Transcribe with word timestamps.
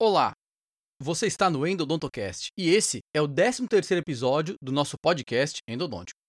Olá! 0.00 0.30
Você 1.02 1.26
está 1.26 1.50
no 1.50 1.66
Endodontocast 1.66 2.50
e 2.56 2.70
esse 2.70 3.00
é 3.12 3.20
o 3.20 3.26
13º 3.26 3.96
episódio 3.96 4.54
do 4.62 4.70
nosso 4.70 4.94
podcast 4.96 5.58
Endodôntico. 5.68 6.20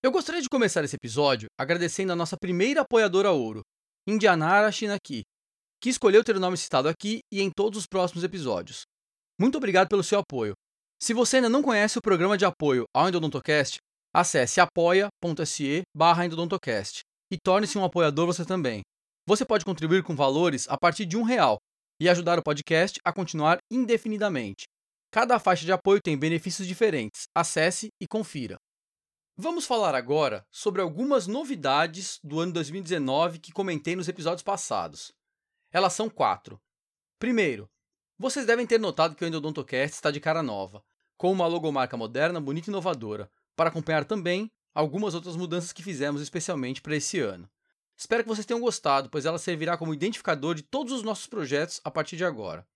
Eu 0.00 0.12
gostaria 0.12 0.40
de 0.40 0.48
começar 0.48 0.84
esse 0.84 0.94
episódio 0.94 1.48
agradecendo 1.58 2.12
a 2.12 2.16
nossa 2.16 2.36
primeira 2.40 2.82
apoiadora 2.82 3.32
ouro, 3.32 3.62
Indianara 4.06 4.70
Shinaki, 4.70 5.24
que 5.82 5.90
escolheu 5.90 6.22
ter 6.22 6.36
o 6.36 6.40
nome 6.40 6.56
citado 6.56 6.88
aqui 6.88 7.18
e 7.32 7.42
em 7.42 7.50
todos 7.50 7.80
os 7.80 7.86
próximos 7.88 8.22
episódios. 8.22 8.82
Muito 9.40 9.58
obrigado 9.58 9.88
pelo 9.88 10.04
seu 10.04 10.20
apoio. 10.20 10.54
Se 11.02 11.12
você 11.12 11.38
ainda 11.38 11.48
não 11.48 11.64
conhece 11.64 11.98
o 11.98 12.02
programa 12.02 12.38
de 12.38 12.44
apoio 12.44 12.84
ao 12.94 13.08
Endodontocast, 13.08 13.78
acesse 14.14 14.60
apoia.se 14.60 15.82
endodontocast 16.24 17.00
e 17.32 17.36
torne-se 17.44 17.76
um 17.76 17.82
apoiador 17.82 18.24
você 18.24 18.44
também. 18.44 18.82
Você 19.26 19.44
pode 19.44 19.64
contribuir 19.64 20.04
com 20.04 20.14
valores 20.14 20.68
a 20.68 20.78
partir 20.78 21.04
de 21.04 21.16
um 21.16 21.24
real 21.24 21.58
e 22.00 22.08
ajudar 22.08 22.38
o 22.38 22.42
podcast 22.42 23.00
a 23.04 23.12
continuar 23.12 23.58
indefinidamente. 23.70 24.64
Cada 25.10 25.38
faixa 25.38 25.64
de 25.64 25.72
apoio 25.72 26.00
tem 26.00 26.16
benefícios 26.16 26.68
diferentes. 26.68 27.24
Acesse 27.34 27.88
e 28.00 28.06
confira. 28.06 28.56
Vamos 29.38 29.66
falar 29.66 29.94
agora 29.94 30.44
sobre 30.50 30.80
algumas 30.80 31.26
novidades 31.26 32.18
do 32.24 32.40
ano 32.40 32.52
2019 32.52 33.38
que 33.38 33.52
comentei 33.52 33.94
nos 33.94 34.08
episódios 34.08 34.42
passados. 34.42 35.12
Elas 35.72 35.92
são 35.92 36.08
quatro. 36.08 36.58
Primeiro, 37.18 37.66
vocês 38.18 38.46
devem 38.46 38.66
ter 38.66 38.80
notado 38.80 39.14
que 39.14 39.24
o 39.24 39.28
Endodontocast 39.28 39.94
está 39.94 40.10
de 40.10 40.20
cara 40.20 40.42
nova, 40.42 40.82
com 41.18 41.30
uma 41.30 41.46
logomarca 41.46 41.96
moderna, 41.96 42.40
bonita 42.40 42.70
e 42.70 42.72
inovadora, 42.72 43.30
para 43.54 43.68
acompanhar 43.68 44.04
também 44.04 44.50
algumas 44.74 45.14
outras 45.14 45.36
mudanças 45.36 45.72
que 45.72 45.82
fizemos 45.82 46.20
especialmente 46.20 46.80
para 46.80 46.96
esse 46.96 47.18
ano. 47.20 47.48
Espero 47.96 48.22
que 48.22 48.28
vocês 48.28 48.44
tenham 48.44 48.60
gostado, 48.60 49.08
pois 49.08 49.24
ela 49.24 49.38
servirá 49.38 49.76
como 49.76 49.94
identificador 49.94 50.54
de 50.54 50.62
todos 50.62 50.92
os 50.92 51.02
nossos 51.02 51.26
projetos 51.26 51.80
a 51.82 51.90
partir 51.90 52.16
de 52.16 52.24
agora. 52.24 52.66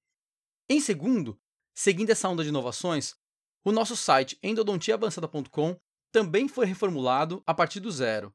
Em 0.69 0.81
segundo, 0.81 1.39
seguindo 1.75 2.11
essa 2.11 2.29
onda 2.29 2.43
de 2.43 2.49
inovações, 2.49 3.15
o 3.63 3.71
nosso 3.71 3.97
site 3.97 4.39
endodontiaavançada.com 4.43 5.79
também 6.11 6.49
foi 6.49 6.65
reformulado 6.65 7.43
a 7.47 7.53
partir 7.53 7.81
do 7.81 7.91
zero. 7.91 8.35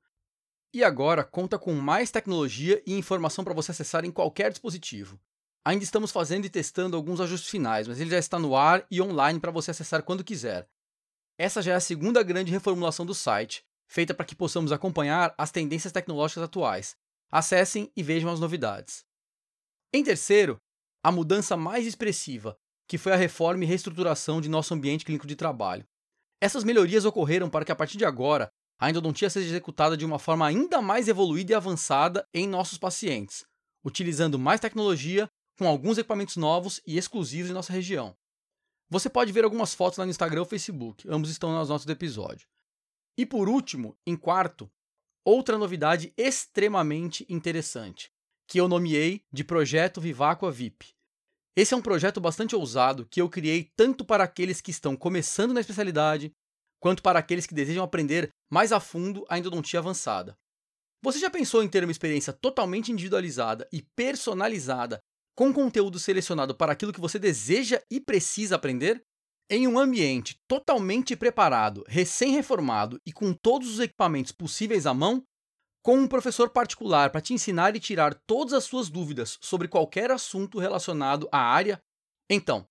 E 0.71 0.83
agora 0.83 1.23
conta 1.23 1.57
com 1.57 1.73
mais 1.73 2.11
tecnologia 2.11 2.83
e 2.85 2.93
informação 2.93 3.43
para 3.43 3.53
você 3.53 3.71
acessar 3.71 4.05
em 4.05 4.11
qualquer 4.11 4.51
dispositivo. 4.51 5.19
Ainda 5.63 5.83
estamos 5.83 6.11
fazendo 6.11 6.45
e 6.45 6.49
testando 6.49 6.95
alguns 6.95 7.19
ajustes 7.19 7.49
finais, 7.49 7.87
mas 7.87 7.99
ele 7.99 8.11
já 8.11 8.19
está 8.19 8.37
no 8.37 8.55
ar 8.55 8.85
e 8.91 9.01
online 9.01 9.39
para 9.39 9.51
você 9.51 9.71
acessar 9.71 10.03
quando 10.03 10.23
quiser. 10.23 10.69
Essa 11.37 11.61
já 11.61 11.71
é 11.71 11.75
a 11.75 11.79
segunda 11.79 12.21
grande 12.21 12.51
reformulação 12.51 13.05
do 13.05 13.15
site, 13.15 13.65
feita 13.87 14.13
para 14.13 14.25
que 14.25 14.35
possamos 14.35 14.71
acompanhar 14.71 15.33
as 15.37 15.51
tendências 15.51 15.93
tecnológicas 15.93 16.43
atuais. 16.43 16.95
Acessem 17.31 17.91
e 17.95 18.03
vejam 18.03 18.31
as 18.31 18.39
novidades. 18.39 19.03
Em 19.93 20.03
terceiro, 20.03 20.57
a 21.03 21.11
mudança 21.11 21.55
mais 21.55 21.85
expressiva, 21.85 22.57
que 22.87 22.97
foi 22.97 23.13
a 23.13 23.17
reforma 23.17 23.63
e 23.63 23.67
reestruturação 23.67 24.41
de 24.41 24.49
nosso 24.49 24.73
ambiente 24.73 25.05
clínico 25.05 25.27
de 25.27 25.35
trabalho. 25.35 25.85
Essas 26.41 26.63
melhorias 26.63 27.05
ocorreram 27.05 27.49
para 27.49 27.65
que 27.65 27.71
a 27.71 27.75
partir 27.75 27.97
de 27.97 28.05
agora 28.05 28.49
a 28.79 28.89
endodontia 28.89 29.29
seja 29.29 29.47
executada 29.47 29.95
de 29.95 30.05
uma 30.05 30.19
forma 30.19 30.45
ainda 30.45 30.81
mais 30.81 31.07
evoluída 31.07 31.53
e 31.53 31.55
avançada 31.55 32.27
em 32.33 32.47
nossos 32.47 32.77
pacientes, 32.77 33.45
utilizando 33.83 34.37
mais 34.37 34.59
tecnologia 34.59 35.29
com 35.57 35.67
alguns 35.67 35.97
equipamentos 35.97 36.35
novos 36.35 36.81
e 36.85 36.97
exclusivos 36.97 37.49
em 37.49 37.53
nossa 37.53 37.71
região. 37.71 38.15
Você 38.89 39.09
pode 39.09 39.31
ver 39.31 39.43
algumas 39.43 39.73
fotos 39.73 39.97
lá 39.97 40.05
no 40.05 40.11
Instagram 40.11 40.41
ou 40.41 40.45
Facebook, 40.45 41.07
ambos 41.09 41.29
estão 41.29 41.53
nas 41.53 41.69
notas 41.69 41.85
do 41.85 41.91
episódio. 41.91 42.47
E 43.17 43.25
por 43.25 43.47
último, 43.47 43.97
em 44.05 44.15
quarto, 44.15 44.69
outra 45.23 45.57
novidade 45.57 46.13
extremamente 46.17 47.25
interessante, 47.29 48.11
que 48.47 48.59
eu 48.59 48.67
nomeei 48.67 49.23
de 49.31 49.43
Projeto 49.43 50.01
Viváqua 50.01 50.51
VIP. 50.51 50.93
Esse 51.55 51.73
é 51.73 51.77
um 51.77 51.81
projeto 51.81 52.19
bastante 52.19 52.55
ousado 52.55 53.07
que 53.09 53.21
eu 53.21 53.29
criei 53.29 53.71
tanto 53.75 54.03
para 54.03 54.25
aqueles 54.25 54.59
que 54.59 54.71
estão 54.71 54.95
começando 54.97 55.53
na 55.53 55.61
especialidade, 55.61 56.31
quanto 56.81 57.01
para 57.01 57.17
aqueles 57.17 57.45
que 57.45 57.55
desejam 57.55 57.83
aprender 57.83 58.29
mais 58.51 58.73
a 58.73 58.79
fundo 58.79 59.25
a 59.29 59.39
endodontia 59.39 59.79
avançada. 59.79 60.37
Você 61.01 61.19
já 61.19 61.29
pensou 61.29 61.63
em 61.63 61.69
ter 61.69 61.83
uma 61.83 61.91
experiência 61.91 62.33
totalmente 62.33 62.91
individualizada 62.91 63.67
e 63.71 63.81
personalizada, 63.95 64.99
com 65.35 65.53
conteúdo 65.53 65.97
selecionado 65.97 66.55
para 66.55 66.73
aquilo 66.73 66.91
que 66.91 66.99
você 66.99 67.17
deseja 67.17 67.81
e 67.89 68.01
precisa 68.01 68.55
aprender? 68.55 69.01
Em 69.47 69.67
um 69.67 69.77
ambiente 69.77 70.41
totalmente 70.47 71.15
preparado, 71.15 71.83
recém-reformado 71.87 72.99
e 73.05 73.13
com 73.13 73.31
todos 73.31 73.69
os 73.69 73.79
equipamentos 73.79 74.31
possíveis 74.31 74.87
à 74.87 74.93
mão, 74.93 75.23
com 75.83 75.99
um 75.99 76.07
professor 76.07 76.49
particular 76.49 77.11
para 77.11 77.21
te 77.21 77.31
ensinar 77.31 77.75
e 77.75 77.79
tirar 77.79 78.15
todas 78.25 78.53
as 78.53 78.63
suas 78.63 78.89
dúvidas 78.89 79.37
sobre 79.39 79.67
qualquer 79.67 80.09
assunto 80.09 80.57
relacionado 80.57 81.29
à 81.31 81.37
área, 81.37 81.79
então, 82.27 82.65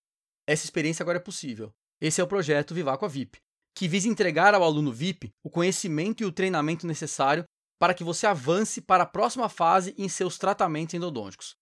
essa 0.48 0.64
experiência 0.64 1.04
agora 1.04 1.18
é 1.18 1.22
possível. 1.22 1.72
Esse 2.00 2.20
é 2.20 2.24
o 2.24 2.26
projeto 2.26 2.74
Vivaco 2.74 3.08
VIP, 3.08 3.38
que 3.72 3.86
visa 3.86 4.08
entregar 4.08 4.52
ao 4.52 4.64
aluno 4.64 4.92
VIP 4.92 5.30
o 5.44 5.50
conhecimento 5.50 6.24
e 6.24 6.26
o 6.26 6.32
treinamento 6.32 6.88
necessário 6.88 7.44
para 7.78 7.94
que 7.94 8.02
você 8.02 8.26
avance 8.26 8.80
para 8.80 9.04
a 9.04 9.06
próxima 9.06 9.48
fase 9.48 9.94
em 9.96 10.08
seus 10.08 10.38
tratamentos 10.38 10.94
endodônticos. 10.94 11.54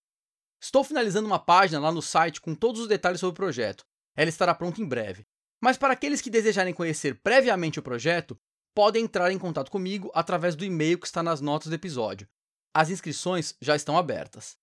Estou 0.59 0.83
finalizando 0.83 1.27
uma 1.27 1.37
página 1.37 1.79
lá 1.79 1.91
no 1.91 2.01
site 2.01 2.41
com 2.41 2.55
todos 2.55 2.81
os 2.81 2.87
detalhes 2.87 3.19
sobre 3.19 3.33
o 3.33 3.35
projeto, 3.35 3.83
ela 4.15 4.29
estará 4.29 4.53
pronta 4.53 4.81
em 4.81 4.85
breve. 4.85 5.25
Mas 5.61 5.77
para 5.77 5.93
aqueles 5.93 6.21
que 6.21 6.29
desejarem 6.29 6.73
conhecer 6.73 7.19
previamente 7.21 7.79
o 7.79 7.83
projeto, 7.83 8.37
podem 8.75 9.03
entrar 9.03 9.31
em 9.31 9.39
contato 9.39 9.71
comigo 9.71 10.11
através 10.13 10.55
do 10.55 10.65
e-mail 10.65 10.99
que 10.99 11.05
está 11.05 11.23
nas 11.23 11.39
notas 11.41 11.69
do 11.69 11.75
episódio. 11.75 12.27
As 12.73 12.89
inscrições 12.89 13.55
já 13.61 13.75
estão 13.75 13.97
abertas. 13.97 14.57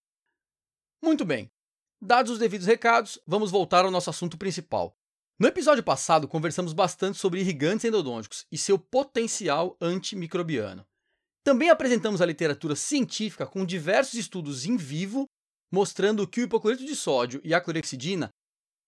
Muito 1.03 1.25
bem. 1.25 1.51
Dados 2.03 2.33
os 2.33 2.39
devidos 2.39 2.67
recados, 2.67 3.19
vamos 3.27 3.51
voltar 3.51 3.85
ao 3.85 3.91
nosso 3.91 4.11
assunto 4.11 4.37
principal. 4.37 4.97
No 5.39 5.47
episódio 5.47 5.83
passado, 5.83 6.29
conversamos 6.29 6.73
bastante 6.73 7.19
sobre 7.19 7.41
irrigantes 7.41 7.85
endodônticos 7.85 8.47
e 8.53 8.59
seu 8.59 8.79
potencial 8.79 9.77
antimicrobiano. 9.81 10.85
Também 11.43 11.71
apresentamos 11.71 12.21
a 12.21 12.27
literatura 12.27 12.77
científica 12.77 13.47
com 13.47 13.65
diversos 13.65 14.15
estudos 14.15 14.67
em 14.67 14.77
vivo 14.77 15.27
mostrando 15.73 16.27
que 16.27 16.41
o 16.41 16.45
hipoclorito 16.45 16.85
de 16.85 16.97
sódio 16.97 17.41
e 17.45 17.55
a 17.55 17.61
clorexidina 17.61 18.31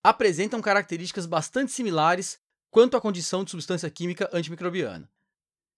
apresentam 0.02 0.60
características 0.60 1.26
bastante 1.26 1.72
similares 1.72 2.38
quanto 2.70 2.96
à 2.96 3.00
condição 3.00 3.44
de 3.44 3.50
substância 3.50 3.88
química 3.90 4.28
antimicrobiana. 4.32 5.08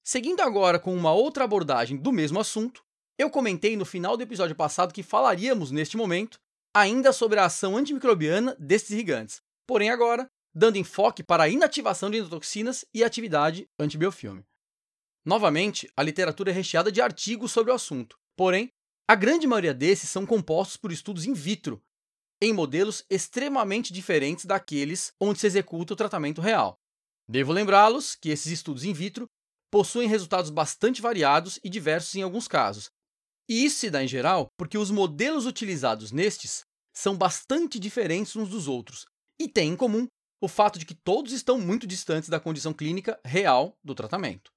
Seguindo 0.02 0.40
agora 0.40 0.78
com 0.78 0.94
uma 0.94 1.12
outra 1.12 1.44
abordagem 1.44 1.96
do 1.96 2.12
mesmo 2.12 2.38
assunto, 2.38 2.84
eu 3.18 3.30
comentei 3.30 3.76
no 3.76 3.84
final 3.84 4.16
do 4.16 4.22
episódio 4.22 4.54
passado 4.54 4.92
que 4.92 5.02
falaríamos, 5.02 5.70
neste 5.70 5.96
momento, 5.96 6.38
ainda 6.74 7.12
sobre 7.12 7.38
a 7.38 7.46
ação 7.46 7.76
antimicrobiana 7.76 8.56
destes 8.58 8.90
irrigantes, 8.90 9.42
porém 9.66 9.90
agora 9.90 10.28
dando 10.54 10.78
enfoque 10.78 11.22
para 11.22 11.44
a 11.44 11.48
inativação 11.48 12.10
de 12.10 12.18
endotoxinas 12.18 12.84
e 12.94 13.02
atividade 13.02 13.68
antibiofilme. 13.78 14.44
Novamente, 15.24 15.90
a 15.96 16.02
literatura 16.02 16.50
é 16.50 16.54
recheada 16.54 16.92
de 16.92 17.00
artigos 17.00 17.50
sobre 17.50 17.72
o 17.72 17.74
assunto, 17.74 18.18
porém, 18.36 18.70
a 19.08 19.14
grande 19.14 19.46
maioria 19.46 19.74
desses 19.74 20.10
são 20.10 20.24
compostos 20.26 20.76
por 20.76 20.92
estudos 20.92 21.26
in 21.26 21.34
vitro, 21.34 21.82
em 22.44 22.52
modelos 22.52 23.04
extremamente 23.08 23.92
diferentes 23.92 24.44
daqueles 24.44 25.12
onde 25.20 25.38
se 25.38 25.46
executa 25.46 25.94
o 25.94 25.96
tratamento 25.96 26.40
real. 26.40 26.78
Devo 27.26 27.52
lembrá-los 27.52 28.14
que 28.14 28.28
esses 28.28 28.52
estudos 28.52 28.84
in 28.84 28.92
vitro 28.92 29.26
possuem 29.70 30.06
resultados 30.06 30.50
bastante 30.50 31.00
variados 31.00 31.58
e 31.64 31.70
diversos 31.70 32.14
em 32.14 32.22
alguns 32.22 32.46
casos. 32.46 32.90
E 33.48 33.64
isso 33.64 33.78
se 33.78 33.90
dá 33.90 34.04
em 34.04 34.08
geral 34.08 34.48
porque 34.58 34.76
os 34.76 34.90
modelos 34.90 35.46
utilizados 35.46 36.12
nestes 36.12 36.64
são 36.92 37.16
bastante 37.16 37.78
diferentes 37.78 38.36
uns 38.36 38.50
dos 38.50 38.68
outros 38.68 39.06
e 39.38 39.48
têm 39.48 39.70
em 39.70 39.76
comum 39.76 40.06
o 40.40 40.46
fato 40.46 40.78
de 40.78 40.84
que 40.84 40.94
todos 40.94 41.32
estão 41.32 41.58
muito 41.58 41.86
distantes 41.86 42.28
da 42.28 42.38
condição 42.38 42.74
clínica 42.74 43.18
real 43.24 43.76
do 43.82 43.94
tratamento. 43.94 44.52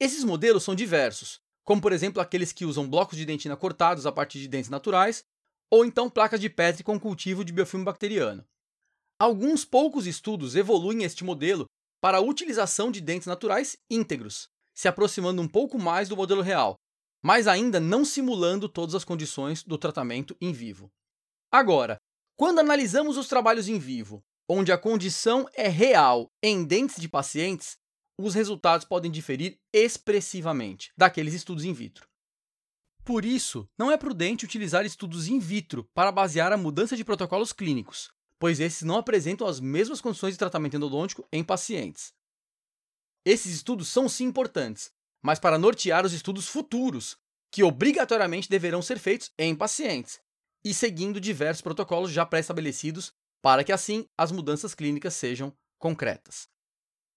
Esses 0.00 0.24
modelos 0.24 0.64
são 0.64 0.74
diversos, 0.74 1.40
como 1.64 1.80
por 1.80 1.92
exemplo 1.92 2.20
aqueles 2.20 2.52
que 2.52 2.64
usam 2.64 2.88
blocos 2.88 3.16
de 3.16 3.24
dentina 3.24 3.56
cortados 3.56 4.06
a 4.06 4.12
partir 4.12 4.40
de 4.40 4.48
dentes 4.48 4.68
naturais 4.70 5.24
ou 5.72 5.86
então 5.86 6.10
placas 6.10 6.38
de 6.38 6.50
Petri 6.50 6.84
com 6.84 7.00
cultivo 7.00 7.42
de 7.42 7.50
biofilme 7.50 7.86
bacteriano. 7.86 8.44
Alguns 9.18 9.64
poucos 9.64 10.06
estudos 10.06 10.54
evoluem 10.54 11.02
este 11.02 11.24
modelo 11.24 11.64
para 11.98 12.18
a 12.18 12.20
utilização 12.20 12.90
de 12.90 13.00
dentes 13.00 13.26
naturais 13.26 13.78
íntegros, 13.90 14.50
se 14.74 14.86
aproximando 14.86 15.40
um 15.40 15.48
pouco 15.48 15.78
mais 15.78 16.10
do 16.10 16.16
modelo 16.16 16.42
real, 16.42 16.74
mas 17.24 17.48
ainda 17.48 17.80
não 17.80 18.04
simulando 18.04 18.68
todas 18.68 18.94
as 18.94 19.02
condições 19.02 19.62
do 19.62 19.78
tratamento 19.78 20.36
em 20.42 20.52
vivo. 20.52 20.90
Agora, 21.50 21.96
quando 22.36 22.58
analisamos 22.58 23.16
os 23.16 23.26
trabalhos 23.26 23.66
em 23.66 23.78
vivo, 23.78 24.20
onde 24.46 24.72
a 24.72 24.78
condição 24.78 25.48
é 25.54 25.68
real 25.68 26.28
em 26.42 26.64
dentes 26.64 27.00
de 27.00 27.08
pacientes, 27.08 27.78
os 28.20 28.34
resultados 28.34 28.84
podem 28.84 29.10
diferir 29.10 29.58
expressivamente 29.72 30.92
daqueles 30.98 31.32
estudos 31.32 31.64
in 31.64 31.72
vitro. 31.72 32.11
Por 33.04 33.24
isso, 33.24 33.68
não 33.76 33.90
é 33.90 33.96
prudente 33.96 34.44
utilizar 34.44 34.86
estudos 34.86 35.26
in 35.26 35.38
vitro 35.40 35.84
para 35.92 36.12
basear 36.12 36.52
a 36.52 36.56
mudança 36.56 36.96
de 36.96 37.04
protocolos 37.04 37.52
clínicos, 37.52 38.12
pois 38.38 38.60
esses 38.60 38.82
não 38.82 38.96
apresentam 38.96 39.46
as 39.46 39.58
mesmas 39.58 40.00
condições 40.00 40.32
de 40.32 40.38
tratamento 40.38 40.76
endodôntico 40.76 41.26
em 41.32 41.42
pacientes. 41.42 42.12
Esses 43.24 43.54
estudos 43.54 43.88
são 43.88 44.08
sim 44.08 44.24
importantes, 44.24 44.92
mas 45.20 45.38
para 45.38 45.58
nortear 45.58 46.04
os 46.04 46.12
estudos 46.12 46.46
futuros, 46.48 47.16
que 47.50 47.62
obrigatoriamente 47.62 48.48
deverão 48.48 48.80
ser 48.80 48.98
feitos 48.98 49.32
em 49.36 49.54
pacientes, 49.54 50.20
e 50.64 50.72
seguindo 50.72 51.20
diversos 51.20 51.60
protocolos 51.60 52.10
já 52.10 52.24
pré-estabelecidos 52.24 53.12
para 53.42 53.64
que 53.64 53.72
assim 53.72 54.06
as 54.16 54.30
mudanças 54.30 54.74
clínicas 54.74 55.14
sejam 55.14 55.52
concretas. 55.78 56.48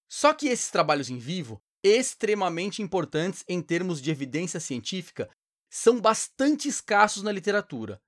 Só 0.10 0.34
que 0.34 0.48
esses 0.48 0.72
trabalhos 0.72 1.10
em 1.10 1.20
vivo, 1.20 1.62
extremamente 1.84 2.82
importantes 2.82 3.44
em 3.48 3.62
termos 3.62 4.02
de 4.02 4.10
evidência 4.10 4.60
científica, 4.60 5.30
são 5.76 6.00
bastante 6.00 6.70
escassos 6.70 7.22
na 7.22 7.34
literatura. 7.34 8.02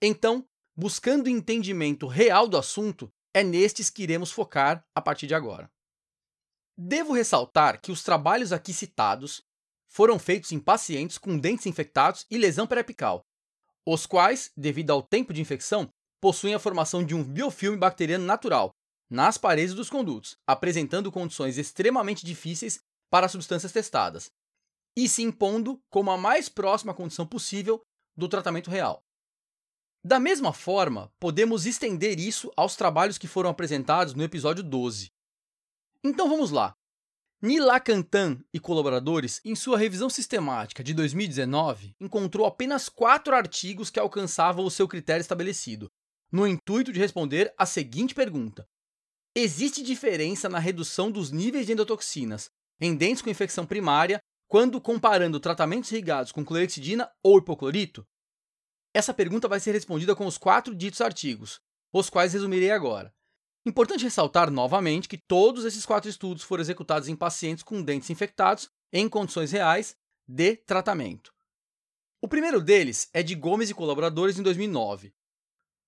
Então, 0.00 0.42
buscando 0.74 1.28
entendimento 1.28 2.06
real 2.06 2.48
do 2.48 2.56
assunto, 2.56 3.12
é 3.34 3.44
nestes 3.44 3.90
que 3.90 4.02
iremos 4.02 4.32
focar 4.32 4.82
a 4.94 5.02
partir 5.02 5.26
de 5.26 5.34
agora. 5.34 5.70
Devo 6.78 7.12
ressaltar 7.12 7.78
que 7.78 7.92
os 7.92 8.02
trabalhos 8.02 8.54
aqui 8.54 8.72
citados 8.72 9.42
foram 9.86 10.18
feitos 10.18 10.50
em 10.50 10.58
pacientes 10.58 11.18
com 11.18 11.36
dentes 11.36 11.66
infectados 11.66 12.24
e 12.30 12.38
lesão 12.38 12.66
periapical, 12.66 13.20
os 13.86 14.06
quais, 14.06 14.50
devido 14.56 14.90
ao 14.90 15.02
tempo 15.02 15.34
de 15.34 15.42
infecção, 15.42 15.92
possuem 16.22 16.54
a 16.54 16.58
formação 16.58 17.04
de 17.04 17.14
um 17.14 17.22
biofilme 17.22 17.76
bacteriano 17.76 18.24
natural 18.24 18.70
nas 19.10 19.36
paredes 19.36 19.74
dos 19.74 19.90
condutos, 19.90 20.38
apresentando 20.46 21.12
condições 21.12 21.58
extremamente 21.58 22.24
difíceis 22.24 22.80
para 23.10 23.26
as 23.26 23.32
substâncias 23.32 23.72
testadas, 23.72 24.30
e 24.96 25.08
se 25.08 25.22
impondo 25.22 25.80
como 25.90 26.10
a 26.10 26.18
mais 26.18 26.48
próxima 26.48 26.94
condição 26.94 27.26
possível 27.26 27.80
do 28.16 28.28
tratamento 28.28 28.70
real. 28.70 29.02
Da 30.04 30.18
mesma 30.18 30.52
forma, 30.52 31.12
podemos 31.18 31.66
estender 31.66 32.18
isso 32.18 32.50
aos 32.56 32.74
trabalhos 32.74 33.18
que 33.18 33.28
foram 33.28 33.50
apresentados 33.50 34.14
no 34.14 34.22
episódio 34.22 34.62
12. 34.64 35.10
Então 36.02 36.28
vamos 36.28 36.50
lá. 36.50 36.74
Nilakantan 37.42 38.42
e 38.52 38.60
colaboradores, 38.60 39.40
em 39.44 39.54
sua 39.54 39.78
revisão 39.78 40.10
sistemática 40.10 40.84
de 40.84 40.92
2019, 40.92 41.94
encontrou 42.00 42.46
apenas 42.46 42.88
quatro 42.88 43.34
artigos 43.34 43.90
que 43.90 43.98
alcançavam 43.98 44.64
o 44.64 44.70
seu 44.70 44.86
critério 44.86 45.22
estabelecido, 45.22 45.90
no 46.30 46.46
intuito 46.46 46.92
de 46.92 46.98
responder 46.98 47.52
a 47.56 47.64
seguinte 47.64 48.14
pergunta: 48.14 48.66
Existe 49.34 49.82
diferença 49.82 50.48
na 50.48 50.58
redução 50.58 51.10
dos 51.10 51.30
níveis 51.30 51.66
de 51.66 51.72
endotoxinas 51.72 52.50
em 52.80 52.96
dentes 52.96 53.22
com 53.22 53.30
infecção 53.30 53.66
primária 53.66 54.20
quando 54.50 54.80
comparando 54.80 55.38
tratamentos 55.38 55.92
irrigados 55.92 56.32
com 56.32 56.44
clorexidina 56.44 57.08
ou 57.22 57.38
hipoclorito? 57.38 58.04
Essa 58.92 59.14
pergunta 59.14 59.46
vai 59.46 59.60
ser 59.60 59.70
respondida 59.70 60.16
com 60.16 60.26
os 60.26 60.36
quatro 60.36 60.74
ditos 60.74 61.00
artigos, 61.00 61.60
os 61.92 62.10
quais 62.10 62.32
resumirei 62.32 62.72
agora. 62.72 63.14
Importante 63.64 64.02
ressaltar 64.02 64.50
novamente 64.50 65.08
que 65.08 65.16
todos 65.16 65.64
esses 65.64 65.86
quatro 65.86 66.10
estudos 66.10 66.42
foram 66.42 66.62
executados 66.62 67.08
em 67.08 67.14
pacientes 67.14 67.62
com 67.62 67.80
dentes 67.80 68.10
infectados 68.10 68.68
em 68.92 69.08
condições 69.08 69.52
reais 69.52 69.96
de 70.26 70.56
tratamento. 70.56 71.32
O 72.20 72.26
primeiro 72.26 72.60
deles 72.60 73.08
é 73.12 73.22
de 73.22 73.36
Gomes 73.36 73.70
e 73.70 73.74
colaboradores 73.74 74.36
em 74.36 74.42
2009, 74.42 75.14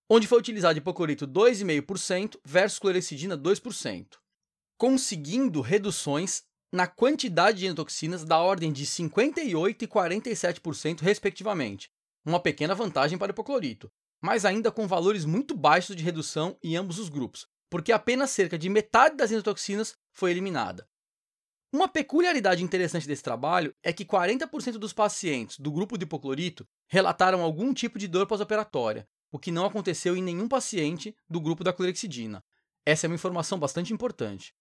onde 0.09 0.29
foi 0.29 0.39
utilizado 0.39 0.79
hipoclorito 0.79 1.27
2,5% 1.27 2.39
versus 2.45 2.79
clorexidina 2.79 3.37
2%, 3.37 4.19
conseguindo 4.79 5.61
reduções 5.61 6.45
na 6.73 6.87
quantidade 6.87 7.59
de 7.59 7.67
endotoxinas 7.67 8.25
da 8.25 8.39
ordem 8.39 8.73
de 8.73 8.87
58% 8.87 9.83
e 9.83 9.87
47%, 9.87 11.01
respectivamente, 11.01 11.91
uma 12.25 12.41
pequena 12.41 12.75
vantagem 12.75 13.19
para 13.19 13.31
o 13.31 13.35
hipoclorito, 13.35 13.93
mas 14.23 14.47
ainda 14.47 14.73
com 14.73 14.87
valores 14.87 15.27
muito 15.27 15.55
baixos 15.55 15.95
de 15.95 16.03
redução 16.03 16.57
em 16.63 16.75
ambos 16.75 16.99
os 16.99 17.11
grupos, 17.11 17.47
porque 17.69 17.93
apenas 17.93 18.31
cerca 18.31 18.59
de 18.59 18.71
metade 18.71 19.17
das 19.17 19.31
endotoxinas 19.31 19.95
foi 20.13 20.31
eliminada. 20.31 20.89
Uma 21.71 21.89
peculiaridade 21.89 22.63
interessante 22.63 23.07
desse 23.07 23.23
trabalho 23.23 23.75
é 23.83 23.93
que 23.93 24.05
40% 24.05 24.73
dos 24.79 24.93
pacientes 24.93 25.59
do 25.59 25.73
grupo 25.73 25.99
de 25.99 26.05
hipoclorito 26.05 26.67
relataram 26.87 27.43
algum 27.43 27.75
tipo 27.75 27.99
de 27.99 28.09
dor 28.09 28.27
pós-operatória, 28.27 29.07
o 29.31 29.39
que 29.39 29.51
não 29.51 29.65
aconteceu 29.65 30.17
em 30.17 30.23
nenhum 30.23 30.49
paciente 30.49 31.15
do 31.29 31.41
grupo 31.41 31.65
da 31.65 31.73
clorexidina. 31.73 32.43
Essa 32.85 33.07
é 33.07 33.09
uma 33.09 33.15
informação 33.15 33.59
bastante 33.59 33.93
importante. 33.93 34.55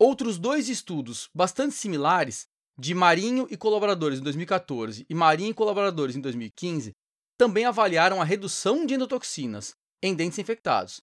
Outros 0.00 0.38
dois 0.38 0.68
estudos 0.68 1.28
bastante 1.34 1.74
similares 1.74 2.46
de 2.78 2.94
Marinho 2.94 3.48
e 3.50 3.56
colaboradores 3.56 4.20
em 4.20 4.22
2014 4.22 5.04
e 5.10 5.12
Marinho 5.12 5.50
e 5.50 5.54
colaboradores 5.54 6.14
em 6.14 6.20
2015 6.20 6.94
também 7.36 7.64
avaliaram 7.64 8.20
a 8.20 8.24
redução 8.24 8.86
de 8.86 8.94
endotoxinas 8.94 9.74
em 10.00 10.14
dentes 10.14 10.38
infectados 10.38 11.00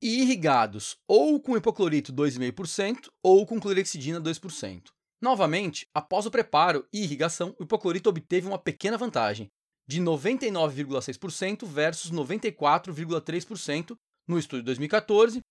e 0.00 0.22
irrigados 0.22 0.96
ou 1.06 1.38
com 1.38 1.58
hipoclorito 1.58 2.10
2,5% 2.10 3.10
ou 3.22 3.44
com 3.44 3.60
clorexidina 3.60 4.18
2%. 4.18 4.84
Novamente, 5.20 5.86
após 5.92 6.24
o 6.24 6.30
preparo 6.30 6.86
e 6.90 7.02
irrigação, 7.02 7.54
o 7.58 7.64
hipoclorito 7.64 8.08
obteve 8.08 8.46
uma 8.46 8.58
pequena 8.58 8.96
vantagem, 8.96 9.50
de 9.86 10.00
99,6% 10.00 11.66
versus 11.66 12.10
94,3% 12.10 13.94
no 14.26 14.38
estudo 14.38 14.60
de 14.60 14.66
2014 14.66 15.42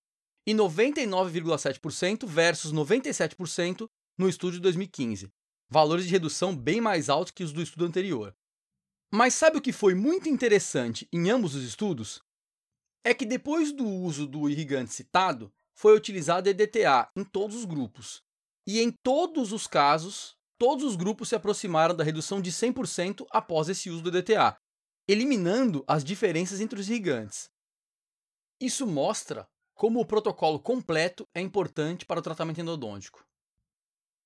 e 0.48 0.54
99,7% 0.54 2.26
versus 2.26 2.72
97% 2.72 3.86
no 4.16 4.30
estudo 4.30 4.54
de 4.54 4.60
2015, 4.60 5.30
valores 5.68 6.06
de 6.06 6.10
redução 6.10 6.56
bem 6.56 6.80
mais 6.80 7.10
altos 7.10 7.32
que 7.32 7.44
os 7.44 7.52
do 7.52 7.60
estudo 7.60 7.84
anterior. 7.84 8.34
Mas 9.12 9.34
sabe 9.34 9.58
o 9.58 9.60
que 9.60 9.74
foi 9.74 9.94
muito 9.94 10.26
interessante 10.26 11.06
em 11.12 11.28
ambos 11.28 11.54
os 11.54 11.62
estudos? 11.62 12.22
É 13.04 13.12
que 13.12 13.26
depois 13.26 13.72
do 13.72 13.86
uso 13.86 14.26
do 14.26 14.48
irrigante 14.48 14.94
citado, 14.94 15.52
foi 15.74 15.94
utilizado 15.94 16.48
EDTA 16.48 17.10
em 17.14 17.24
todos 17.24 17.54
os 17.54 17.66
grupos. 17.66 18.22
E 18.66 18.80
em 18.80 18.90
todos 19.04 19.52
os 19.52 19.66
casos, 19.66 20.34
todos 20.58 20.82
os 20.82 20.96
grupos 20.96 21.28
se 21.28 21.34
aproximaram 21.34 21.94
da 21.94 22.02
redução 22.02 22.40
de 22.40 22.50
100% 22.50 23.26
após 23.30 23.68
esse 23.68 23.90
uso 23.90 24.02
do 24.02 24.08
EDTA, 24.08 24.56
eliminando 25.06 25.84
as 25.86 26.02
diferenças 26.02 26.58
entre 26.58 26.80
os 26.80 26.88
irrigantes. 26.88 27.50
Isso 28.58 28.86
mostra 28.86 29.46
como 29.78 29.98
o 30.00 30.04
protocolo 30.04 30.58
completo 30.58 31.24
é 31.32 31.40
importante 31.40 32.04
para 32.04 32.18
o 32.18 32.22
tratamento 32.22 32.60
endodôntico. 32.60 33.24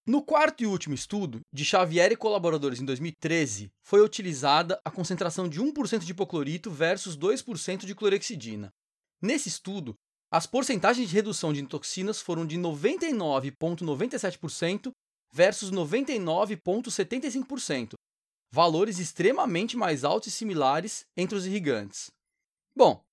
No 0.06 0.22
quarto 0.22 0.62
e 0.62 0.66
último 0.66 0.94
estudo, 0.94 1.42
de 1.52 1.62
Xavier 1.62 2.10
e 2.10 2.16
colaboradores 2.16 2.80
em 2.80 2.86
2013, 2.86 3.70
foi 3.82 4.00
utilizada 4.00 4.80
a 4.82 4.90
concentração 4.90 5.46
de 5.46 5.60
1% 5.60 5.98
de 5.98 6.10
hipoclorito 6.10 6.70
versus 6.70 7.14
2% 7.18 7.84
de 7.84 7.94
clorexidina. 7.94 8.72
Nesse 9.20 9.50
estudo, 9.50 9.94
as 10.30 10.46
porcentagens 10.46 11.10
de 11.10 11.14
redução 11.14 11.52
de 11.52 11.62
toxinas 11.66 12.18
foram 12.18 12.46
de 12.46 12.56
99,97% 12.56 14.90
versus 15.30 15.70
99,75%, 15.70 17.92
valores 18.50 18.98
extremamente 18.98 19.76
mais 19.76 20.02
altos 20.02 20.28
e 20.28 20.30
similares 20.30 21.04
entre 21.14 21.36
os 21.36 21.44
irrigantes. 21.46 22.10
Bom, 22.74 23.04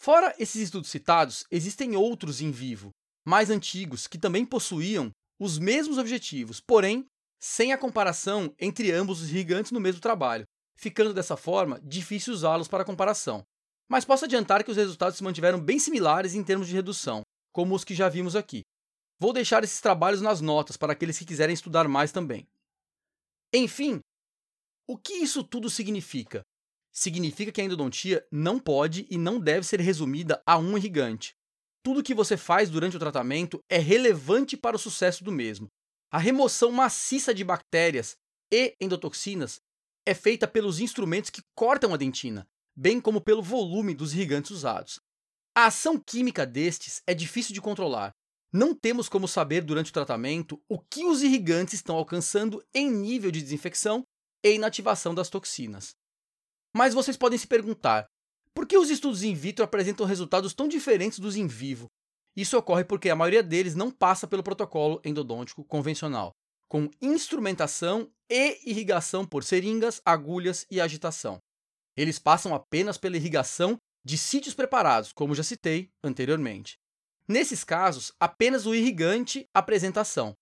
fora 0.00 0.34
esses 0.38 0.62
estudos 0.62 0.90
citados, 0.90 1.44
existem 1.50 1.94
outros 1.94 2.40
em 2.40 2.50
vivo, 2.50 2.90
mais 3.24 3.50
antigos, 3.50 4.06
que 4.06 4.18
também 4.18 4.46
possuíam 4.46 5.10
os 5.38 5.58
mesmos 5.58 5.98
objetivos, 5.98 6.60
porém 6.60 7.06
sem 7.38 7.72
a 7.72 7.78
comparação 7.78 8.54
entre 8.58 8.90
ambos 8.90 9.20
os 9.20 9.30
irrigantes 9.30 9.72
no 9.72 9.80
mesmo 9.80 10.00
trabalho, 10.00 10.44
ficando 10.76 11.14
dessa 11.14 11.36
forma 11.36 11.80
difícil 11.82 12.32
usá-los 12.32 12.68
para 12.68 12.84
comparação. 12.84 13.44
Mas 13.88 14.04
posso 14.04 14.24
adiantar 14.24 14.64
que 14.64 14.70
os 14.70 14.76
resultados 14.76 15.16
se 15.16 15.24
mantiveram 15.24 15.60
bem 15.60 15.78
similares 15.78 16.34
em 16.34 16.44
termos 16.44 16.68
de 16.68 16.74
redução, 16.74 17.22
como 17.52 17.74
os 17.74 17.84
que 17.84 17.94
já 17.94 18.08
vimos 18.08 18.36
aqui. 18.36 18.62
Vou 19.18 19.32
deixar 19.32 19.62
esses 19.64 19.80
trabalhos 19.80 20.22
nas 20.22 20.40
notas 20.40 20.76
para 20.76 20.92
aqueles 20.92 21.18
que 21.18 21.26
quiserem 21.26 21.52
estudar 21.52 21.86
mais 21.88 22.12
também. 22.12 22.46
Enfim, 23.52 24.00
o 24.86 24.96
que 24.96 25.14
isso 25.14 25.44
tudo 25.44 25.68
significa? 25.68 26.42
Significa 26.92 27.52
que 27.52 27.60
a 27.60 27.64
endodontia 27.64 28.26
não 28.30 28.58
pode 28.58 29.06
e 29.10 29.16
não 29.16 29.38
deve 29.38 29.66
ser 29.66 29.80
resumida 29.80 30.42
a 30.44 30.58
um 30.58 30.76
irrigante, 30.76 31.34
tudo 31.82 32.02
que 32.02 32.14
você 32.14 32.36
faz 32.36 32.68
durante 32.68 32.96
o 32.96 33.00
tratamento 33.00 33.64
é 33.68 33.78
relevante 33.78 34.56
para 34.56 34.76
o 34.76 34.78
sucesso 34.78 35.24
do 35.24 35.32
mesmo. 35.32 35.68
A 36.12 36.18
remoção 36.18 36.70
maciça 36.70 37.32
de 37.32 37.42
bactérias 37.42 38.16
e 38.52 38.76
endotoxinas 38.80 39.60
é 40.04 40.12
feita 40.12 40.46
pelos 40.46 40.78
instrumentos 40.78 41.30
que 41.30 41.42
cortam 41.54 41.94
a 41.94 41.96
dentina, 41.96 42.46
bem 42.76 43.00
como 43.00 43.20
pelo 43.20 43.42
volume 43.42 43.94
dos 43.94 44.12
irrigantes 44.12 44.50
usados. 44.50 45.00
A 45.54 45.66
ação 45.66 45.98
química 45.98 46.44
destes 46.44 47.02
é 47.06 47.14
difícil 47.14 47.54
de 47.54 47.62
controlar. 47.62 48.12
Não 48.52 48.74
temos 48.74 49.08
como 49.08 49.26
saber 49.26 49.62
durante 49.62 49.90
o 49.90 49.94
tratamento 49.94 50.60
o 50.68 50.78
que 50.78 51.04
os 51.04 51.22
irrigantes 51.22 51.74
estão 51.74 51.96
alcançando 51.96 52.62
em 52.74 52.90
nível 52.90 53.30
de 53.30 53.40
desinfecção 53.40 54.04
e 54.44 54.54
inativação 54.54 55.14
das 55.14 55.30
toxinas. 55.30 55.94
Mas 56.74 56.94
vocês 56.94 57.16
podem 57.16 57.38
se 57.38 57.46
perguntar: 57.46 58.06
por 58.54 58.66
que 58.66 58.76
os 58.76 58.90
estudos 58.90 59.22
in 59.22 59.34
vitro 59.34 59.64
apresentam 59.64 60.06
resultados 60.06 60.54
tão 60.54 60.68
diferentes 60.68 61.18
dos 61.18 61.36
in 61.36 61.46
vivo? 61.46 61.86
Isso 62.36 62.56
ocorre 62.56 62.84
porque 62.84 63.10
a 63.10 63.16
maioria 63.16 63.42
deles 63.42 63.74
não 63.74 63.90
passa 63.90 64.26
pelo 64.26 64.42
protocolo 64.42 65.00
endodôntico 65.04 65.64
convencional, 65.64 66.32
com 66.68 66.88
instrumentação 67.00 68.10
e 68.28 68.58
irrigação 68.64 69.26
por 69.26 69.42
seringas, 69.42 70.00
agulhas 70.04 70.66
e 70.70 70.80
agitação. 70.80 71.38
Eles 71.96 72.18
passam 72.18 72.54
apenas 72.54 72.96
pela 72.96 73.16
irrigação 73.16 73.76
de 74.04 74.16
sítios 74.16 74.54
preparados, 74.54 75.12
como 75.12 75.34
já 75.34 75.42
citei 75.42 75.90
anteriormente. 76.02 76.78
Nesses 77.26 77.62
casos, 77.62 78.12
apenas 78.18 78.66
o 78.66 78.74
irrigante 78.74 79.48
apresenta 79.52 80.00
ação. 80.00 80.34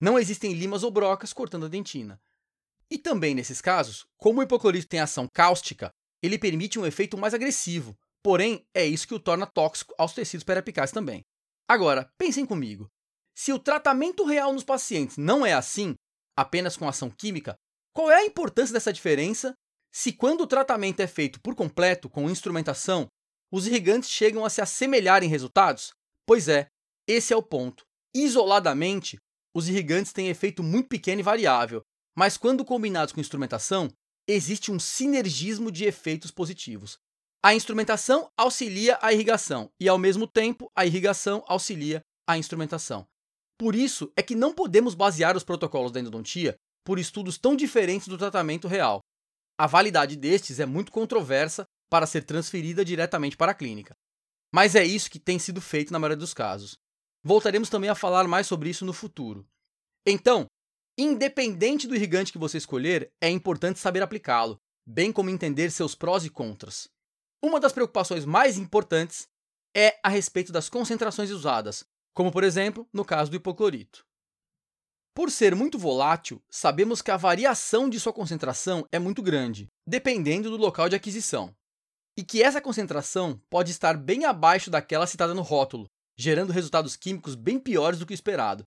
Não 0.00 0.18
existem 0.18 0.52
limas 0.52 0.82
ou 0.82 0.90
brocas 0.90 1.32
cortando 1.32 1.66
a 1.66 1.68
dentina. 1.68 2.20
E 2.92 2.98
também 2.98 3.34
nesses 3.34 3.60
casos, 3.60 4.04
como 4.18 4.40
o 4.40 4.42
hipoclorito 4.42 4.86
tem 4.86 5.00
ação 5.00 5.26
cáustica, 5.32 5.90
ele 6.22 6.38
permite 6.38 6.78
um 6.78 6.86
efeito 6.86 7.16
mais 7.16 7.34
agressivo, 7.34 7.96
Porém, 8.22 8.64
é 8.72 8.86
isso 8.86 9.06
que 9.06 9.14
o 9.14 9.20
torna 9.20 9.46
tóxico 9.46 9.92
aos 9.98 10.14
tecidos 10.14 10.44
periapicais 10.44 10.92
também. 10.92 11.22
Agora, 11.68 12.08
pensem 12.16 12.46
comigo. 12.46 12.88
Se 13.36 13.52
o 13.52 13.58
tratamento 13.58 14.24
real 14.24 14.52
nos 14.52 14.62
pacientes 14.62 15.16
não 15.16 15.44
é 15.44 15.52
assim, 15.52 15.94
apenas 16.36 16.76
com 16.76 16.88
ação 16.88 17.10
química, 17.10 17.56
qual 17.92 18.10
é 18.10 18.16
a 18.16 18.24
importância 18.24 18.72
dessa 18.72 18.92
diferença 18.92 19.54
se, 19.92 20.12
quando 20.12 20.42
o 20.42 20.46
tratamento 20.46 21.00
é 21.00 21.06
feito 21.06 21.40
por 21.40 21.54
completo, 21.54 22.08
com 22.08 22.30
instrumentação, 22.30 23.08
os 23.50 23.66
irrigantes 23.66 24.08
chegam 24.08 24.44
a 24.44 24.50
se 24.50 24.60
assemelhar 24.60 25.22
em 25.22 25.28
resultados? 25.28 25.92
Pois 26.26 26.48
é, 26.48 26.68
esse 27.06 27.32
é 27.32 27.36
o 27.36 27.42
ponto. 27.42 27.82
Isoladamente, 28.14 29.18
os 29.54 29.68
irrigantes 29.68 30.12
têm 30.12 30.28
efeito 30.28 30.62
muito 30.62 30.88
pequeno 30.88 31.20
e 31.20 31.24
variável, 31.24 31.82
mas 32.16 32.36
quando 32.36 32.64
combinados 32.64 33.12
com 33.12 33.20
instrumentação, 33.20 33.90
existe 34.26 34.70
um 34.70 34.78
sinergismo 34.78 35.70
de 35.70 35.84
efeitos 35.84 36.30
positivos. 36.30 36.98
A 37.44 37.54
instrumentação 37.54 38.30
auxilia 38.36 38.98
a 39.02 39.12
irrigação 39.12 39.70
e, 39.80 39.88
ao 39.88 39.98
mesmo 39.98 40.26
tempo, 40.26 40.70
a 40.76 40.86
irrigação 40.86 41.42
auxilia 41.48 42.00
a 42.26 42.38
instrumentação. 42.38 43.06
Por 43.58 43.74
isso 43.74 44.12
é 44.16 44.22
que 44.22 44.34
não 44.34 44.54
podemos 44.54 44.94
basear 44.94 45.36
os 45.36 45.44
protocolos 45.44 45.90
da 45.92 46.00
endodontia 46.00 46.56
por 46.84 46.98
estudos 46.98 47.38
tão 47.38 47.56
diferentes 47.56 48.08
do 48.08 48.18
tratamento 48.18 48.68
real. 48.68 49.00
A 49.58 49.66
validade 49.66 50.16
destes 50.16 50.60
é 50.60 50.66
muito 50.66 50.92
controversa 50.92 51.64
para 51.90 52.06
ser 52.06 52.24
transferida 52.24 52.84
diretamente 52.84 53.36
para 53.36 53.52
a 53.52 53.54
clínica. 53.54 53.94
Mas 54.54 54.74
é 54.74 54.84
isso 54.84 55.10
que 55.10 55.18
tem 55.18 55.38
sido 55.38 55.60
feito 55.60 55.92
na 55.92 55.98
maioria 55.98 56.16
dos 56.16 56.34
casos. 56.34 56.76
Voltaremos 57.24 57.68
também 57.68 57.90
a 57.90 57.94
falar 57.94 58.26
mais 58.26 58.46
sobre 58.46 58.70
isso 58.70 58.84
no 58.84 58.92
futuro. 58.92 59.46
Então, 60.06 60.46
independente 61.02 61.86
do 61.86 61.94
irrigante 61.94 62.32
que 62.32 62.38
você 62.38 62.58
escolher, 62.58 63.10
é 63.20 63.28
importante 63.28 63.78
saber 63.78 64.02
aplicá-lo, 64.02 64.58
bem 64.86 65.12
como 65.12 65.30
entender 65.30 65.70
seus 65.70 65.94
prós 65.94 66.24
e 66.24 66.30
contras. 66.30 66.88
Uma 67.42 67.58
das 67.58 67.72
preocupações 67.72 68.24
mais 68.24 68.58
importantes 68.58 69.26
é 69.74 69.98
a 70.02 70.08
respeito 70.08 70.52
das 70.52 70.68
concentrações 70.68 71.30
usadas, 71.30 71.84
como 72.14 72.30
por 72.30 72.44
exemplo 72.44 72.86
no 72.92 73.04
caso 73.04 73.30
do 73.30 73.36
hipoclorito. 73.36 74.04
Por 75.14 75.30
ser 75.30 75.54
muito 75.54 75.78
volátil, 75.78 76.42
sabemos 76.50 77.02
que 77.02 77.10
a 77.10 77.16
variação 77.16 77.88
de 77.88 78.00
sua 78.00 78.12
concentração 78.12 78.86
é 78.90 78.98
muito 78.98 79.22
grande, 79.22 79.66
dependendo 79.86 80.50
do 80.50 80.56
local 80.56 80.88
de 80.88 80.96
aquisição, 80.96 81.54
e 82.16 82.24
que 82.24 82.42
essa 82.42 82.60
concentração 82.60 83.40
pode 83.50 83.70
estar 83.70 83.96
bem 83.96 84.24
abaixo 84.24 84.70
daquela 84.70 85.06
citada 85.06 85.34
no 85.34 85.42
rótulo, 85.42 85.86
gerando 86.16 86.52
resultados 86.52 86.96
químicos 86.96 87.34
bem 87.34 87.58
piores 87.58 87.98
do 87.98 88.06
que 88.06 88.14
esperado. 88.14 88.64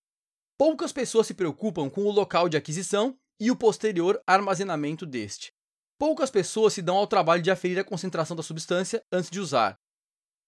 Poucas 0.58 0.94
pessoas 0.94 1.28
se 1.28 1.34
preocupam 1.34 1.90
com 1.90 2.06
o 2.06 2.12
local 2.12 2.48
de 2.48 2.56
aquisição 2.56 3.18
e 3.38 3.52
o 3.52 3.58
posterior 3.58 4.22
armazenamento 4.26 5.06
deste. 5.06 5.52
Poucas 6.00 6.30
pessoas 6.30 6.74
se 6.74 6.82
dão 6.82 6.96
ao 6.96 7.08
trabalho 7.08 7.42
de 7.42 7.52
aferir 7.52 7.78
a 7.78 7.84
concentração 7.84 8.38
da 8.38 8.44
substância 8.44 9.04
antes 9.12 9.30
de 9.30 9.42
usar, 9.42 9.78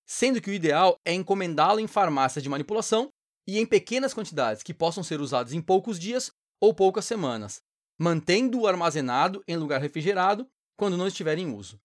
sendo 0.05 0.41
que 0.41 0.49
o 0.49 0.53
ideal 0.53 0.95
é 1.05 1.13
encomendá-lo 1.13 1.81
em 1.81 1.87
farmácias 1.87 2.41
de 2.41 2.47
manipulação 2.49 3.09
e 3.45 3.59
em 3.59 3.65
pequenas 3.65 4.13
quantidades 4.13 4.63
que 4.63 4.73
possam 4.73 5.03
ser 5.03 5.19
usados 5.19 5.51
em 5.51 5.61
poucos 5.61 5.99
dias 5.99 6.31
ou 6.61 6.73
poucas 6.73 7.03
semanas, 7.03 7.61
mantendo-o 7.99 8.65
armazenado 8.65 9.43
em 9.45 9.57
lugar 9.57 9.81
refrigerado 9.81 10.47
quando 10.77 10.95
não 10.95 11.07
estiver 11.07 11.37
em 11.37 11.53
uso. 11.53 11.81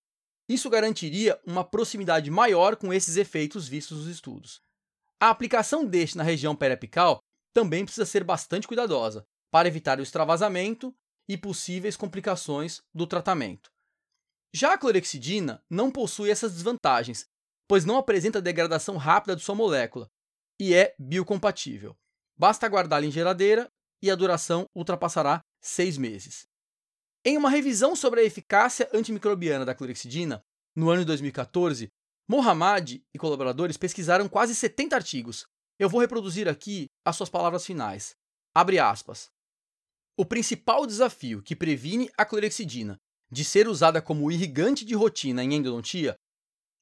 Isso 0.48 0.70
garantiria 0.70 1.40
uma 1.44 1.64
proximidade 1.64 2.30
maior 2.30 2.76
com 2.76 2.92
esses 2.92 3.16
efeitos 3.16 3.66
vistos 3.66 3.98
nos 3.98 4.06
estudos. 4.06 4.60
A 5.20 5.30
aplicação 5.30 5.84
deste 5.84 6.16
na 6.16 6.22
região 6.22 6.54
periapical 6.54 7.20
também 7.52 7.84
precisa 7.84 8.06
ser 8.06 8.24
bastante 8.24 8.66
cuidadosa 8.66 9.26
para 9.50 9.68
evitar 9.68 9.98
o 9.98 10.02
extravasamento 10.02 10.94
e 11.28 11.36
possíveis 11.36 11.96
complicações 11.96 12.82
do 12.94 13.06
tratamento. 13.06 13.70
Já 14.54 14.74
a 14.74 14.78
clorexidina 14.78 15.62
não 15.70 15.90
possui 15.90 16.30
essas 16.30 16.52
desvantagens, 16.52 17.26
pois 17.68 17.84
não 17.84 17.96
apresenta 17.96 18.42
degradação 18.42 18.96
rápida 18.96 19.36
de 19.36 19.42
sua 19.42 19.54
molécula 19.54 20.10
e 20.60 20.74
é 20.74 20.94
biocompatível. 20.98 21.96
Basta 22.36 22.66
guardá-la 22.66 23.06
em 23.06 23.10
geladeira 23.10 23.68
e 24.02 24.10
a 24.10 24.14
duração 24.14 24.66
ultrapassará 24.74 25.40
seis 25.60 25.96
meses. 25.96 26.46
Em 27.24 27.36
uma 27.36 27.48
revisão 27.48 27.94
sobre 27.94 28.20
a 28.20 28.24
eficácia 28.24 28.90
antimicrobiana 28.92 29.64
da 29.64 29.74
clorexidina, 29.74 30.42
no 30.74 30.90
ano 30.90 31.00
de 31.00 31.06
2014, 31.06 31.88
Mohammad 32.28 33.00
e 33.14 33.18
colaboradores 33.18 33.76
pesquisaram 33.76 34.28
quase 34.28 34.54
70 34.54 34.96
artigos. 34.96 35.46
Eu 35.78 35.88
vou 35.88 36.00
reproduzir 36.00 36.48
aqui 36.48 36.86
as 37.04 37.16
suas 37.16 37.28
palavras 37.28 37.66
finais. 37.66 38.14
Abre 38.54 38.78
aspas. 38.78 39.30
O 40.16 40.24
principal 40.24 40.86
desafio 40.86 41.42
que 41.42 41.56
previne 41.56 42.10
a 42.16 42.24
clorexidina 42.24 42.98
de 43.30 43.44
ser 43.44 43.66
usada 43.66 44.02
como 44.02 44.30
irrigante 44.30 44.84
de 44.84 44.94
rotina 44.94 45.42
em 45.42 45.54
endodontia 45.54 46.14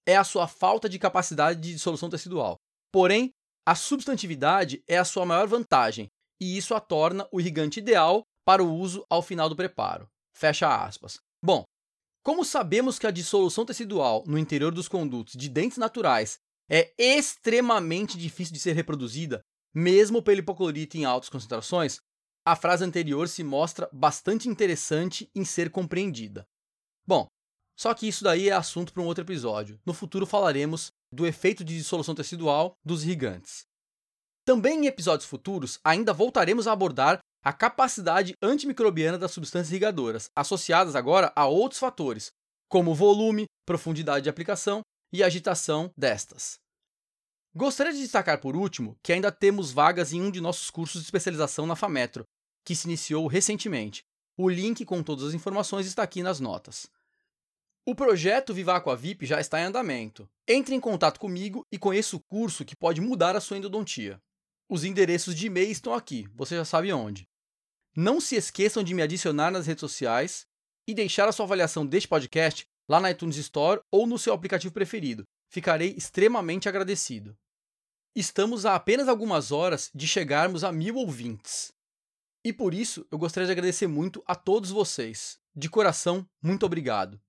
é 0.06 0.16
a 0.16 0.24
sua 0.24 0.48
falta 0.48 0.88
de 0.88 0.98
capacidade 0.98 1.60
de 1.60 1.72
dissolução 1.72 2.10
tecidual. 2.10 2.56
Porém, 2.92 3.30
a 3.64 3.74
substantividade 3.76 4.82
é 4.88 4.98
a 4.98 5.04
sua 5.04 5.24
maior 5.24 5.46
vantagem, 5.46 6.08
e 6.40 6.56
isso 6.56 6.74
a 6.74 6.80
torna 6.80 7.28
o 7.30 7.40
irrigante 7.40 7.78
ideal 7.78 8.24
para 8.44 8.64
o 8.64 8.74
uso 8.74 9.04
ao 9.08 9.22
final 9.22 9.48
do 9.48 9.54
preparo. 9.54 10.08
Fecha 10.34 10.84
aspas. 10.84 11.20
Bom, 11.44 11.62
como 12.24 12.44
sabemos 12.44 12.98
que 12.98 13.06
a 13.06 13.10
dissolução 13.10 13.64
tecidual 13.64 14.24
no 14.26 14.36
interior 14.36 14.74
dos 14.74 14.88
condutos 14.88 15.34
de 15.34 15.48
dentes 15.48 15.78
naturais 15.78 16.38
é 16.70 16.92
extremamente 16.96 18.16
difícil 18.16 18.54
de 18.54 18.60
ser 18.60 18.74
reproduzida, 18.74 19.40
mesmo 19.74 20.22
pelo 20.22 20.38
hipoclorito 20.38 20.96
em 20.96 21.04
altas 21.04 21.28
concentrações, 21.28 21.98
a 22.46 22.54
frase 22.54 22.84
anterior 22.84 23.28
se 23.28 23.42
mostra 23.42 23.88
bastante 23.92 24.48
interessante 24.48 25.28
em 25.34 25.44
ser 25.44 25.70
compreendida. 25.70 26.46
Bom, 27.06 27.26
só 27.76 27.92
que 27.92 28.06
isso 28.06 28.22
daí 28.22 28.48
é 28.48 28.52
assunto 28.52 28.92
para 28.92 29.02
um 29.02 29.06
outro 29.06 29.24
episódio. 29.24 29.80
No 29.84 29.92
futuro 29.92 30.26
falaremos 30.26 30.92
do 31.12 31.26
efeito 31.26 31.64
de 31.64 31.76
dissolução 31.76 32.14
tecidual 32.14 32.72
dos 32.84 33.04
irrigantes. 33.04 33.64
Também 34.44 34.84
em 34.84 34.86
episódios 34.86 35.28
futuros, 35.28 35.78
ainda 35.84 36.12
voltaremos 36.12 36.66
a 36.66 36.72
abordar 36.72 37.18
a 37.44 37.52
capacidade 37.52 38.34
antimicrobiana 38.42 39.18
das 39.18 39.32
substâncias 39.32 39.70
irrigadoras, 39.70 40.30
associadas 40.36 40.94
agora 40.94 41.32
a 41.34 41.46
outros 41.46 41.80
fatores, 41.80 42.30
como 42.68 42.94
volume, 42.94 43.46
profundidade 43.66 44.24
de 44.24 44.30
aplicação 44.30 44.82
e 45.12 45.22
agitação 45.22 45.92
destas. 45.96 46.58
Gostaria 47.54 47.92
de 47.92 48.00
destacar 48.00 48.40
por 48.40 48.54
último 48.54 48.96
que 49.02 49.12
ainda 49.12 49.32
temos 49.32 49.72
vagas 49.72 50.12
em 50.12 50.22
um 50.22 50.30
de 50.30 50.40
nossos 50.40 50.70
cursos 50.70 51.00
de 51.00 51.06
especialização 51.06 51.66
na 51.66 51.74
FAMetro, 51.74 52.24
que 52.64 52.76
se 52.76 52.86
iniciou 52.86 53.26
recentemente. 53.26 54.04
O 54.36 54.48
link 54.48 54.84
com 54.84 55.02
todas 55.02 55.24
as 55.24 55.34
informações 55.34 55.86
está 55.86 56.02
aqui 56.02 56.22
nas 56.22 56.38
notas. 56.38 56.88
O 57.84 57.94
projeto 57.94 58.54
Vivaco 58.54 58.94
VIP 58.94 59.26
já 59.26 59.40
está 59.40 59.60
em 59.60 59.64
andamento. 59.64 60.28
Entre 60.46 60.74
em 60.74 60.80
contato 60.80 61.18
comigo 61.18 61.66
e 61.72 61.78
conheça 61.78 62.14
o 62.14 62.20
curso 62.20 62.64
que 62.64 62.76
pode 62.76 63.00
mudar 63.00 63.34
a 63.34 63.40
sua 63.40 63.56
endodontia. 63.56 64.20
Os 64.68 64.84
endereços 64.84 65.34
de 65.34 65.46
e-mail 65.46 65.72
estão 65.72 65.92
aqui, 65.92 66.28
você 66.34 66.54
já 66.54 66.64
sabe 66.64 66.92
onde. 66.92 67.26
Não 67.96 68.20
se 68.20 68.36
esqueçam 68.36 68.84
de 68.84 68.94
me 68.94 69.02
adicionar 69.02 69.50
nas 69.50 69.66
redes 69.66 69.80
sociais 69.80 70.46
e 70.90 70.94
deixar 70.94 71.28
a 71.28 71.32
sua 71.32 71.46
avaliação 71.46 71.86
deste 71.86 72.08
podcast 72.08 72.66
lá 72.88 72.98
na 72.98 73.12
iTunes 73.12 73.36
Store 73.36 73.80
ou 73.92 74.08
no 74.08 74.18
seu 74.18 74.34
aplicativo 74.34 74.74
preferido. 74.74 75.22
Ficarei 75.48 75.94
extremamente 75.96 76.68
agradecido. 76.68 77.36
Estamos 78.14 78.66
a 78.66 78.74
apenas 78.74 79.06
algumas 79.06 79.52
horas 79.52 79.88
de 79.94 80.08
chegarmos 80.08 80.64
a 80.64 80.72
mil 80.72 80.96
ouvintes. 80.96 81.72
E 82.44 82.52
por 82.52 82.74
isso 82.74 83.06
eu 83.08 83.18
gostaria 83.18 83.46
de 83.46 83.52
agradecer 83.52 83.86
muito 83.86 84.20
a 84.26 84.34
todos 84.34 84.70
vocês. 84.70 85.38
De 85.54 85.70
coração, 85.70 86.26
muito 86.42 86.66
obrigado. 86.66 87.20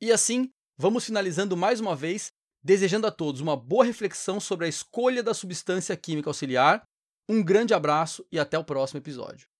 E 0.00 0.12
assim, 0.12 0.48
vamos 0.78 1.04
finalizando 1.04 1.56
mais 1.56 1.80
uma 1.80 1.96
vez, 1.96 2.30
desejando 2.62 3.08
a 3.08 3.10
todos 3.10 3.40
uma 3.40 3.56
boa 3.56 3.84
reflexão 3.84 4.38
sobre 4.38 4.66
a 4.66 4.68
escolha 4.68 5.24
da 5.24 5.34
substância 5.34 5.96
química 5.96 6.30
auxiliar. 6.30 6.84
Um 7.28 7.42
grande 7.42 7.74
abraço 7.74 8.24
e 8.30 8.38
até 8.38 8.56
o 8.56 8.64
próximo 8.64 8.98
episódio. 8.98 9.51